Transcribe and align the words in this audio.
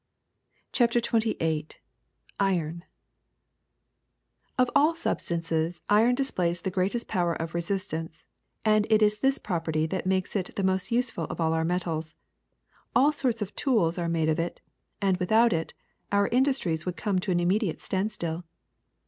CHAPTEE 0.71 0.97
XXVIII 0.99 1.67
IKON 2.39 2.81
OF 4.57 4.71
all 4.75 4.95
substances 4.95 5.79
iron 5.91 6.15
displays 6.15 6.61
the 6.61 6.71
greatest 6.71 7.07
power 7.07 7.35
of 7.35 7.53
resistance; 7.53 8.25
and 8.65 8.87
it 8.89 9.03
is 9.03 9.19
this 9.19 9.37
property 9.37 9.85
that 9.85 10.07
makes 10.07 10.35
it 10.35 10.55
the 10.55 10.63
most 10.63 10.91
useful 10.91 11.25
of 11.25 11.39
all 11.39 11.53
our 11.53 11.63
metals. 11.63 12.15
All 12.95 13.11
sorts 13.11 13.43
of 13.43 13.53
tools 13.53 13.99
are 13.99 14.09
made 14.09 14.27
of 14.29 14.39
it, 14.39 14.59
and 15.03 15.17
without 15.17 15.53
it 15.53 15.75
our 16.11 16.25
in 16.25 16.45
dustries 16.45 16.83
would 16.83 16.97
come 16.97 17.19
to 17.19 17.31
an 17.31 17.39
immediate 17.39 17.79
standstill.'' 17.79 18.43